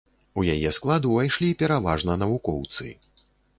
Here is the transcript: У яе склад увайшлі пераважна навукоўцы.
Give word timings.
У 0.43 0.45
яе 0.53 0.71
склад 0.77 1.05
увайшлі 1.09 1.51
пераважна 1.61 2.17
навукоўцы. 2.25 2.93